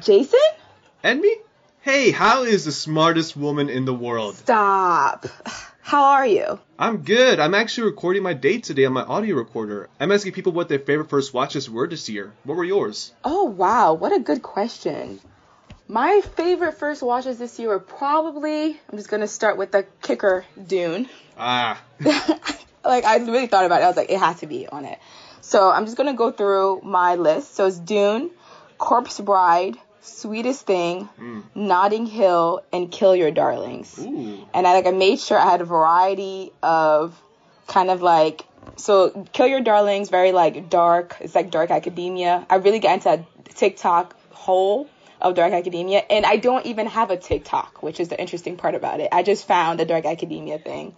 Jason? 0.01 0.39
Edmy? 1.03 1.33
Hey, 1.81 2.11
how 2.11 2.43
is 2.43 2.65
the 2.65 2.71
smartest 2.71 3.35
woman 3.35 3.69
in 3.69 3.85
the 3.85 3.93
world? 3.93 4.35
Stop. 4.35 5.25
How 5.85 6.03
are 6.13 6.25
you? 6.25 6.59
I'm 6.79 7.03
good. 7.03 7.39
I'm 7.39 7.53
actually 7.53 7.91
recording 7.91 8.23
my 8.23 8.33
date 8.33 8.63
today 8.63 8.85
on 8.85 8.93
my 8.93 9.03
audio 9.03 9.35
recorder. 9.35 9.87
I'm 9.99 10.11
asking 10.11 10.31
people 10.31 10.51
what 10.51 10.67
their 10.67 10.79
favorite 10.79 11.11
first 11.11 11.31
watches 11.31 11.69
were 11.69 11.87
this 11.87 12.09
year. 12.09 12.33
What 12.43 12.57
were 12.57 12.63
yours? 12.63 13.13
Oh, 13.23 13.43
wow. 13.43 13.93
What 13.93 14.11
a 14.11 14.19
good 14.19 14.41
question. 14.41 15.19
My 15.87 16.21
favorite 16.37 16.79
first 16.79 17.03
watches 17.03 17.37
this 17.37 17.59
year 17.59 17.69
were 17.69 17.79
probably, 17.79 18.69
I'm 18.69 18.97
just 18.97 19.09
going 19.09 19.21
to 19.21 19.27
start 19.27 19.57
with 19.57 19.73
the 19.73 19.85
kicker, 20.01 20.43
Dune. 20.57 21.07
Ah. 21.37 21.79
like, 22.83 23.05
I 23.05 23.17
really 23.17 23.45
thought 23.45 23.65
about 23.65 23.81
it. 23.81 23.83
I 23.83 23.87
was 23.87 23.95
like, 23.95 24.09
it 24.09 24.19
has 24.19 24.39
to 24.39 24.47
be 24.47 24.67
on 24.67 24.85
it. 24.85 24.97
So 25.41 25.69
I'm 25.69 25.85
just 25.85 25.97
going 25.97 26.11
to 26.11 26.17
go 26.17 26.31
through 26.31 26.81
my 26.81 27.13
list. 27.13 27.53
So 27.53 27.67
it's 27.67 27.77
Dune, 27.77 28.31
Corpse 28.79 29.19
Bride, 29.19 29.77
Sweetest 30.05 30.65
Thing, 30.65 31.09
mm. 31.19 31.43
Notting 31.55 32.05
Hill, 32.05 32.63
and 32.71 32.91
Kill 32.91 33.15
Your 33.15 33.31
Darlings. 33.31 33.97
Ooh. 33.99 34.47
And 34.53 34.67
I 34.67 34.73
like 34.73 34.85
I 34.85 34.91
made 34.91 35.19
sure 35.19 35.37
I 35.37 35.49
had 35.49 35.61
a 35.61 35.65
variety 35.65 36.51
of 36.61 37.19
kind 37.67 37.89
of 37.89 38.01
like 38.01 38.45
so 38.77 39.27
Kill 39.33 39.47
Your 39.47 39.61
Darlings 39.61 40.09
very 40.09 40.31
like 40.31 40.69
dark. 40.69 41.17
It's 41.19 41.35
like 41.35 41.51
dark 41.51 41.71
academia. 41.71 42.45
I 42.49 42.55
really 42.55 42.79
got 42.79 42.93
into 42.93 43.09
a 43.09 43.25
TikTok 43.53 44.15
hole 44.31 44.89
of 45.21 45.33
dark 45.33 45.53
academia 45.53 46.03
and 46.09 46.25
I 46.25 46.37
don't 46.37 46.65
even 46.65 46.85
have 46.87 47.09
a 47.09 47.17
TikTok, 47.17 47.81
which 47.81 47.99
is 47.99 48.09
the 48.09 48.19
interesting 48.19 48.57
part 48.57 48.75
about 48.75 48.99
it. 48.99 49.09
I 49.11 49.23
just 49.23 49.47
found 49.47 49.79
the 49.79 49.85
dark 49.85 50.05
academia 50.05 50.59
thing. 50.59 50.95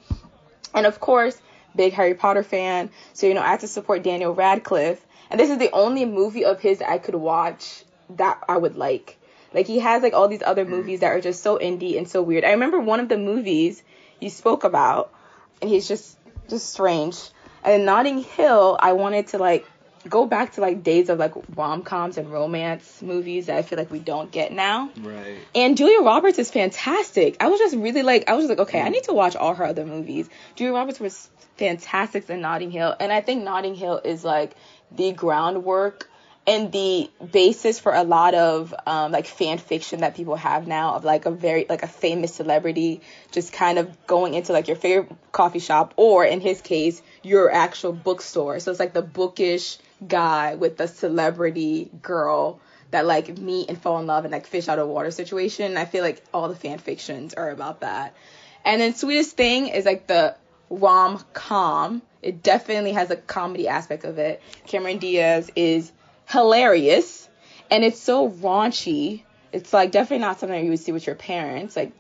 And 0.74 0.86
of 0.86 1.00
course, 1.00 1.40
big 1.76 1.94
Harry 1.94 2.14
Potter 2.14 2.44
fan, 2.44 2.90
so 3.14 3.28
you 3.28 3.34
know 3.34 3.42
I 3.42 3.50
had 3.50 3.62
to 3.62 3.68
support 3.68 4.04
Daniel 4.04 4.34
Radcliffe. 4.34 5.04
And 5.30 5.40
this 5.40 5.50
is 5.50 5.58
the 5.58 5.72
only 5.72 6.06
movie 6.06 6.46
of 6.46 6.60
his 6.60 6.82
I 6.82 6.98
could 6.98 7.16
watch 7.16 7.84
that 8.12 8.44
I 8.48 8.58
would 8.58 8.76
like. 8.76 9.18
Like 9.54 9.68
he 9.68 9.80
has 9.80 10.04
like 10.04 10.14
all 10.14 10.28
these 10.28 10.44
other 10.44 10.66
mm. 10.66 10.70
movies 10.70 11.00
that 11.02 11.12
are 11.12 11.22
just 11.22 11.42
so 11.42 11.58
indie 11.58 11.98
and 11.98 12.08
so 12.08 12.22
weird. 12.22 12.44
I 12.44 12.52
remember 12.52 12.80
one 12.80 13.00
of 13.00 13.10
the 13.10 13.18
movies 13.18 13.82
you 14.20 14.30
spoke 14.30 14.64
about, 14.64 15.14
and 15.62 15.70
he's 15.70 15.88
just 15.88 16.18
just 16.50 16.70
strange. 16.72 17.18
And 17.64 17.82
in 17.82 17.86
Notting 17.86 18.20
Hill, 18.20 18.78
I 18.80 18.94
wanted 18.94 19.28
to 19.28 19.38
like 19.38 19.66
go 20.08 20.26
back 20.26 20.54
to 20.54 20.62
like 20.62 20.84
days 20.84 21.10
of 21.10 21.20
like 21.20 21.34
rom 21.56 21.84
coms 21.84 22.18
and 22.18 22.32
romance 22.32 23.02
movies 23.02 23.48
that 23.48 23.58
I 23.58 23.62
feel 23.62 23.78
like 23.78 23.92
we 23.92 24.00
don't 24.00 24.32
get 24.32 24.52
now. 24.52 24.90
Right. 25.00 25.38
And 25.56 25.78
Julia 25.78 26.02
Roberts 26.02 26.40
is 26.40 26.50
fantastic. 26.50 27.38
I 27.40 27.48
was 27.48 27.60
just 27.60 27.76
really 27.76 28.04
like 28.04 28.30
I 28.30 28.34
was 28.34 28.44
just 28.46 28.50
like, 28.50 28.68
okay, 28.68 28.82
I 28.82 28.90
mm. 28.90 28.94
need 28.94 29.04
to 29.06 29.14
watch 29.14 29.36
all 29.36 29.56
her 29.56 29.66
other 29.66 29.86
movies. 29.86 30.30
Julia 30.56 30.74
Roberts 30.74 31.00
was 31.00 31.30
fantastic 31.58 32.30
in 32.30 32.42
Notting 32.42 32.72
Hill, 32.72 32.96
and 33.00 33.12
I 33.12 33.22
think 33.22 33.44
Notting 33.44 33.76
Hill 33.76 34.02
is 34.04 34.24
like 34.24 34.56
the 34.92 35.12
groundwork 35.12 36.10
and 36.48 36.72
the 36.72 37.12
basis 37.34 37.78
for 37.78 37.94
a 37.94 38.04
lot 38.04 38.34
of 38.34 38.74
um, 38.88 39.12
like 39.12 39.28
fan 39.28 39.58
fiction 39.58 40.00
that 40.00 40.16
people 40.16 40.38
have 40.38 40.66
now 40.66 40.96
of 40.96 41.04
like 41.04 41.26
a 41.26 41.32
very 41.32 41.66
like 41.68 41.84
a 41.84 41.88
famous 41.88 42.34
celebrity 42.34 43.02
just 43.32 43.52
kind 43.52 43.78
of 43.78 44.08
going 44.08 44.34
into 44.34 44.54
like 44.54 44.68
your 44.68 44.78
favorite 44.78 45.12
coffee 45.34 45.60
shop 45.60 45.94
or 45.98 46.24
in 46.24 46.40
his 46.40 46.62
case 46.62 47.02
your 47.22 47.52
actual 47.52 47.92
bookstore. 47.92 48.60
So 48.62 48.72
it's 48.72 48.80
like 48.80 48.94
the 48.94 49.02
bookish 49.02 49.78
guy 50.08 50.56
with 50.56 50.78
the 50.78 50.88
celebrity 50.88 51.92
girl 52.02 52.62
that 52.92 53.06
like 53.06 53.38
meet 53.38 53.68
and 53.68 53.80
fall 53.80 54.00
in 54.00 54.08
love 54.08 54.24
and 54.24 54.32
like 54.32 54.48
fish 54.48 54.70
out 54.70 54.80
of 54.80 54.88
water 54.88 55.12
situation. 55.12 55.76
I 55.76 55.84
feel 55.84 56.04
like 56.04 56.24
all 56.34 56.48
the 56.48 56.56
fan 56.56 56.78
fictions 56.78 57.34
are 57.34 57.50
about 57.50 57.82
that. 57.82 58.16
And 58.64 58.80
then 58.80 58.96
sweetest 58.96 59.36
thing 59.36 59.68
is 59.68 59.86
like 59.86 60.08
the 60.08 60.36
rom 60.70 61.24
com 61.34 62.02
it 62.22 62.44
definitely 62.44 62.92
has 62.94 63.10
a 63.12 63.16
comedy 63.16 63.68
aspect 63.68 64.04
of 64.04 64.18
it. 64.18 64.42
Cameron 64.66 64.98
diaz 64.98 65.50
is 65.56 65.92
hilarious 66.28 67.28
and 67.70 67.84
it's 67.84 68.00
so 68.00 68.30
raunchy. 68.30 69.24
It's 69.52 69.74
like 69.74 69.92
definitely 69.92 70.26
not 70.26 70.40
something 70.40 70.64
you 70.64 70.70
would 70.72 70.80
see 70.80 70.92
with 70.92 71.06
your 71.06 71.16
parents. 71.16 71.76
Like 71.76 71.92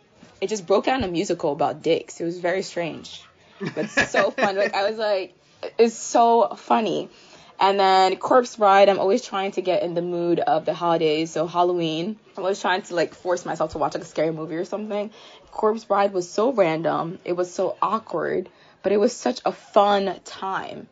it 0.41 0.47
just 0.47 0.65
broke 0.67 0.85
down 0.85 1.03
a 1.03 1.07
musical 1.07 1.51
about 1.51 1.81
dicks. 1.81 2.19
It 2.19 2.25
was 2.25 2.39
very 2.39 2.61
strange, 2.61 3.21
but 3.73 3.89
so 3.89 4.31
fun. 4.31 4.55
Like 4.55 4.73
I 4.73 4.89
was 4.89 4.97
like, 4.97 5.33
it's 5.77 5.95
so 5.95 6.55
funny. 6.57 7.09
And 7.59 7.79
then 7.79 8.17
Corpse 8.17 8.55
Bride, 8.55 8.87
I'm 8.87 8.99
always 8.99 9.23
trying 9.23 9.51
to 9.53 9.63
get 9.63 9.81
in 9.81 9.95
the 9.95 10.01
mood 10.03 10.39
of 10.39 10.65
the 10.65 10.75
holidays. 10.75 11.31
So 11.31 11.47
Halloween, 11.47 12.17
I'm 12.35 12.43
always 12.43 12.61
trying 12.61 12.83
to 12.83 12.95
like 12.95 13.15
force 13.15 13.45
myself 13.45 13.71
to 13.71 13.79
watch 13.79 13.95
like 13.95 14.03
a 14.03 14.07
scary 14.07 14.31
movie 14.31 14.55
or 14.55 14.65
something. 14.65 15.09
Corpse 15.51 15.85
Bride 15.85 16.13
was 16.13 16.29
so 16.29 16.51
random. 16.51 17.17
It 17.25 17.33
was 17.33 17.51
so 17.51 17.75
awkward, 17.81 18.47
but 18.83 18.91
it 18.91 18.97
was 18.97 19.15
such 19.15 19.41
a 19.43 19.51
fun 19.51 20.19
time. 20.23 20.87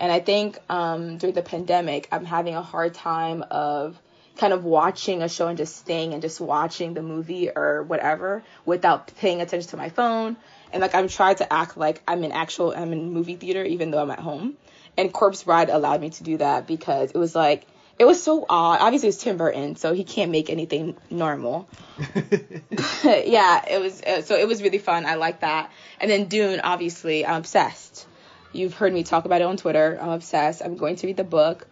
And 0.00 0.10
I 0.10 0.18
think 0.18 0.58
um, 0.70 1.18
during 1.18 1.34
the 1.34 1.42
pandemic, 1.42 2.08
I'm 2.10 2.24
having 2.24 2.56
a 2.56 2.62
hard 2.62 2.94
time 2.94 3.44
of 3.50 4.00
kind 4.38 4.54
of 4.54 4.64
watching 4.64 5.22
a 5.22 5.28
show 5.28 5.48
and 5.48 5.58
just 5.58 5.76
staying 5.76 6.14
and 6.14 6.22
just 6.22 6.40
watching 6.40 6.94
the 6.94 7.02
movie 7.02 7.50
or 7.50 7.82
whatever 7.82 8.42
without 8.64 9.12
paying 9.18 9.42
attention 9.42 9.68
to 9.70 9.76
my 9.76 9.90
phone. 9.90 10.38
And 10.72 10.80
like 10.80 10.94
I'm 10.94 11.08
trying 11.08 11.36
to 11.36 11.52
act 11.52 11.76
like 11.76 12.02
I'm 12.08 12.24
in 12.24 12.32
actual 12.32 12.72
I'm 12.74 12.92
in 12.94 13.12
movie 13.12 13.36
theater 13.36 13.62
even 13.62 13.90
though 13.90 14.00
I'm 14.00 14.10
at 14.10 14.20
home. 14.20 14.56
And 14.96 15.12
Corpse 15.12 15.44
Bride 15.44 15.68
allowed 15.68 16.00
me 16.00 16.08
to 16.10 16.24
do 16.24 16.38
that 16.38 16.66
because 16.66 17.10
it 17.10 17.18
was 17.18 17.34
like 17.34 17.66
it 17.98 18.06
was 18.06 18.22
so 18.22 18.46
odd. 18.48 18.80
Obviously, 18.80 19.10
it's 19.10 19.18
Tim 19.18 19.36
Burton, 19.36 19.76
so 19.76 19.92
he 19.92 20.04
can't 20.04 20.30
make 20.30 20.48
anything 20.48 20.96
normal. 21.10 21.68
yeah, 23.04 23.62
it 23.68 23.78
was 23.78 24.00
so 24.26 24.36
it 24.36 24.48
was 24.48 24.62
really 24.62 24.78
fun. 24.78 25.04
I 25.04 25.16
like 25.16 25.40
that. 25.40 25.70
And 26.00 26.10
then 26.10 26.24
Dune, 26.24 26.60
obviously, 26.60 27.26
I'm 27.26 27.36
obsessed. 27.36 28.06
You've 28.52 28.74
heard 28.74 28.92
me 28.92 29.04
talk 29.04 29.24
about 29.24 29.40
it 29.40 29.44
on 29.44 29.56
Twitter. 29.56 29.98
I'm 30.00 30.10
obsessed. 30.10 30.62
I'm 30.64 30.76
going 30.76 30.96
to 30.96 31.06
read 31.06 31.16
the 31.16 31.24
book. 31.24 31.66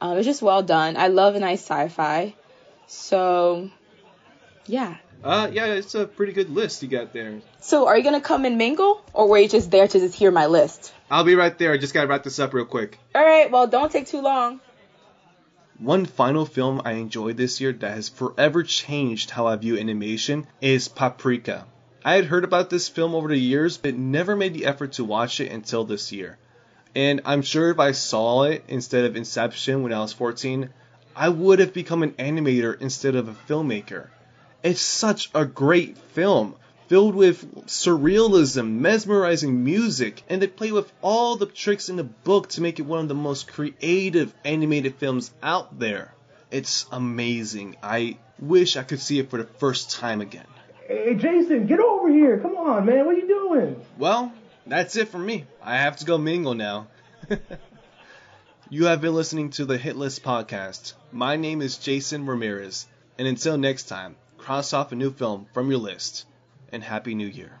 Um, 0.00 0.16
it's 0.16 0.26
just 0.26 0.42
well 0.42 0.62
done. 0.62 0.96
I 0.96 1.08
love 1.08 1.34
a 1.34 1.40
nice 1.40 1.60
sci-fi. 1.60 2.34
So, 2.86 3.70
yeah. 4.66 4.96
Uh, 5.22 5.50
yeah, 5.52 5.66
it's 5.66 5.94
a 5.94 6.06
pretty 6.06 6.32
good 6.32 6.48
list 6.50 6.82
you 6.82 6.88
got 6.88 7.12
there. 7.12 7.40
So, 7.60 7.86
are 7.86 7.98
you 7.98 8.02
gonna 8.02 8.22
come 8.22 8.46
and 8.46 8.56
mingle, 8.56 9.04
or 9.12 9.28
were 9.28 9.38
you 9.38 9.48
just 9.48 9.70
there 9.70 9.86
to 9.86 9.98
just 9.98 10.14
hear 10.14 10.30
my 10.30 10.46
list? 10.46 10.94
I'll 11.10 11.24
be 11.24 11.34
right 11.34 11.56
there. 11.58 11.72
I 11.72 11.76
just 11.76 11.92
gotta 11.92 12.06
wrap 12.06 12.22
this 12.22 12.38
up 12.38 12.54
real 12.54 12.64
quick. 12.64 12.98
All 13.14 13.22
right. 13.22 13.50
Well, 13.50 13.66
don't 13.66 13.92
take 13.92 14.06
too 14.06 14.22
long. 14.22 14.60
One 15.78 16.06
final 16.06 16.46
film 16.46 16.82
I 16.84 16.92
enjoyed 16.92 17.36
this 17.36 17.60
year 17.60 17.72
that 17.72 17.94
has 17.94 18.08
forever 18.08 18.62
changed 18.62 19.30
how 19.30 19.46
I 19.46 19.56
view 19.56 19.78
animation 19.78 20.46
is 20.60 20.88
Paprika. 20.88 21.66
I 22.02 22.14
had 22.14 22.24
heard 22.24 22.44
about 22.44 22.70
this 22.70 22.88
film 22.88 23.14
over 23.14 23.28
the 23.28 23.36
years, 23.36 23.76
but 23.76 23.94
never 23.94 24.34
made 24.34 24.54
the 24.54 24.64
effort 24.64 24.92
to 24.92 25.04
watch 25.04 25.38
it 25.40 25.52
until 25.52 25.84
this 25.84 26.12
year. 26.12 26.38
And 26.94 27.20
I'm 27.26 27.42
sure 27.42 27.70
if 27.70 27.78
I 27.78 27.92
saw 27.92 28.44
it 28.44 28.64
instead 28.68 29.04
of 29.04 29.16
Inception 29.16 29.82
when 29.82 29.92
I 29.92 30.00
was 30.00 30.14
14, 30.14 30.70
I 31.14 31.28
would 31.28 31.58
have 31.58 31.74
become 31.74 32.02
an 32.02 32.12
animator 32.12 32.80
instead 32.80 33.16
of 33.16 33.28
a 33.28 33.36
filmmaker. 33.48 34.08
It's 34.62 34.80
such 34.80 35.30
a 35.34 35.44
great 35.44 35.98
film. 35.98 36.54
filled 36.88 37.14
with 37.14 37.66
surrealism, 37.66 38.80
mesmerizing 38.80 39.62
music, 39.62 40.24
and 40.28 40.42
they 40.42 40.48
play 40.48 40.72
with 40.72 40.92
all 41.02 41.36
the 41.36 41.46
tricks 41.46 41.88
in 41.88 41.94
the 41.94 42.02
book 42.02 42.48
to 42.48 42.60
make 42.60 42.80
it 42.80 42.82
one 42.82 42.98
of 42.98 43.06
the 43.06 43.14
most 43.14 43.46
creative 43.46 44.34
animated 44.44 44.96
films 44.96 45.30
out 45.40 45.78
there. 45.78 46.12
It's 46.50 46.86
amazing. 46.90 47.76
I 47.80 48.18
wish 48.40 48.76
I 48.76 48.82
could 48.82 48.98
see 48.98 49.20
it 49.20 49.30
for 49.30 49.36
the 49.36 49.44
first 49.44 49.92
time 49.92 50.20
again. 50.20 50.46
Hey, 50.90 51.14
Jason, 51.14 51.68
get 51.68 51.78
over 51.78 52.08
here. 52.08 52.40
Come 52.40 52.56
on, 52.56 52.84
man. 52.84 53.06
What 53.06 53.14
are 53.14 53.18
you 53.18 53.28
doing? 53.28 53.80
Well, 53.96 54.32
that's 54.66 54.96
it 54.96 55.06
for 55.06 55.20
me. 55.20 55.46
I 55.62 55.76
have 55.76 55.98
to 55.98 56.04
go 56.04 56.18
mingle 56.18 56.54
now. 56.54 56.88
you 58.70 58.86
have 58.86 59.00
been 59.00 59.14
listening 59.14 59.50
to 59.50 59.64
the 59.66 59.78
Hit 59.78 59.94
List 59.94 60.24
Podcast. 60.24 60.94
My 61.12 61.36
name 61.36 61.62
is 61.62 61.76
Jason 61.76 62.26
Ramirez. 62.26 62.88
And 63.18 63.28
until 63.28 63.56
next 63.56 63.84
time, 63.84 64.16
cross 64.36 64.72
off 64.72 64.90
a 64.90 64.96
new 64.96 65.12
film 65.12 65.46
from 65.54 65.70
your 65.70 65.78
list. 65.78 66.26
And 66.72 66.82
Happy 66.82 67.14
New 67.14 67.28
Year. 67.28 67.60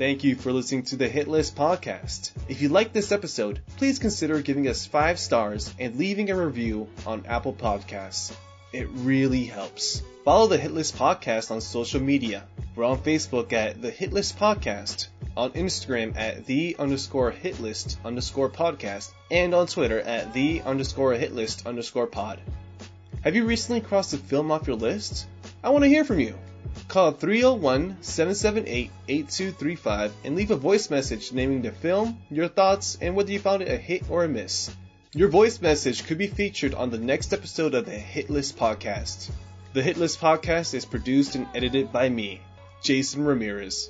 Thank 0.00 0.24
you 0.24 0.34
for 0.34 0.50
listening 0.50 0.84
to 0.84 0.96
the 0.96 1.10
Hit 1.10 1.28
List 1.28 1.54
podcast. 1.54 2.30
If 2.48 2.62
you 2.62 2.70
like 2.70 2.94
this 2.94 3.12
episode, 3.12 3.60
please 3.76 3.98
consider 3.98 4.40
giving 4.40 4.66
us 4.66 4.86
five 4.86 5.18
stars 5.18 5.74
and 5.78 5.96
leaving 5.96 6.30
a 6.30 6.42
review 6.42 6.88
on 7.04 7.26
Apple 7.26 7.52
Podcasts. 7.52 8.34
It 8.72 8.88
really 8.88 9.44
helps. 9.44 10.02
Follow 10.24 10.46
the 10.46 10.56
Hit 10.56 10.72
List 10.72 10.96
podcast 10.96 11.50
on 11.50 11.60
social 11.60 12.00
media. 12.00 12.44
We're 12.74 12.86
on 12.86 13.00
Facebook 13.00 13.52
at 13.52 13.82
the 13.82 13.90
Hit 13.90 14.10
List 14.10 14.38
Podcast, 14.38 15.08
on 15.36 15.50
Instagram 15.50 16.16
at 16.16 16.46
the 16.46 16.76
underscore 16.78 17.30
hitlist 17.30 18.02
underscore 18.02 18.48
podcast, 18.48 19.12
and 19.30 19.54
on 19.54 19.66
Twitter 19.66 20.00
at 20.00 20.32
the 20.32 20.62
underscore 20.62 21.12
hitlist 21.12 21.66
underscore 21.66 22.06
pod. 22.06 22.40
Have 23.20 23.36
you 23.36 23.44
recently 23.44 23.82
crossed 23.82 24.14
a 24.14 24.16
film 24.16 24.50
off 24.50 24.66
your 24.66 24.76
list? 24.76 25.26
I 25.62 25.68
want 25.68 25.84
to 25.84 25.90
hear 25.90 26.06
from 26.06 26.20
you. 26.20 26.38
Call 26.90 27.12
301 27.12 27.98
778 28.00 28.90
8235 29.06 30.12
and 30.24 30.34
leave 30.34 30.50
a 30.50 30.56
voice 30.56 30.90
message 30.90 31.32
naming 31.32 31.62
the 31.62 31.70
film, 31.70 32.18
your 32.32 32.48
thoughts, 32.48 32.98
and 33.00 33.14
whether 33.14 33.30
you 33.30 33.38
found 33.38 33.62
it 33.62 33.68
a 33.68 33.76
hit 33.76 34.10
or 34.10 34.24
a 34.24 34.28
miss. 34.28 34.74
Your 35.14 35.28
voice 35.28 35.60
message 35.60 36.04
could 36.04 36.18
be 36.18 36.26
featured 36.26 36.74
on 36.74 36.90
the 36.90 36.98
next 36.98 37.32
episode 37.32 37.74
of 37.74 37.86
the 37.86 37.92
Hit 37.92 38.28
List 38.28 38.58
Podcast. 38.58 39.30
The 39.72 39.84
Hit 39.84 39.98
List 39.98 40.20
Podcast 40.20 40.74
is 40.74 40.84
produced 40.84 41.36
and 41.36 41.46
edited 41.54 41.92
by 41.92 42.08
me, 42.08 42.40
Jason 42.82 43.24
Ramirez. 43.24 43.88